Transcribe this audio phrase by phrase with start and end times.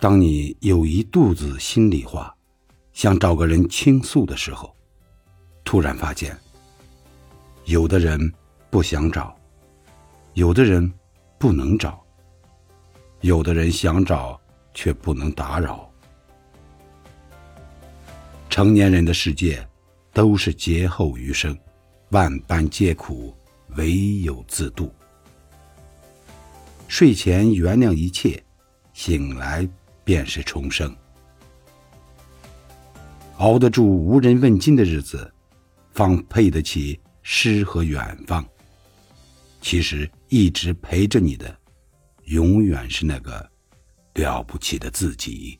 [0.00, 2.34] 当你有一肚子心里话，
[2.94, 4.74] 想找个人倾诉的时候，
[5.62, 6.34] 突然发现，
[7.66, 8.18] 有的人
[8.70, 9.36] 不想找，
[10.32, 10.90] 有的人
[11.38, 12.02] 不能找，
[13.20, 14.40] 有的人想找
[14.72, 15.86] 却不能打扰。
[18.48, 19.62] 成年人的世界，
[20.14, 21.54] 都是劫后余生，
[22.08, 23.36] 万般皆苦，
[23.76, 24.90] 唯有自渡。
[26.88, 28.42] 睡前原谅一切，
[28.94, 29.68] 醒来
[30.10, 30.92] 便是重生。
[33.36, 35.32] 熬得住无人问津的日子，
[35.92, 38.44] 方配得起诗和远方。
[39.60, 41.56] 其实一直陪着你的，
[42.24, 43.48] 永远是那个
[44.14, 45.59] 了不起的自己。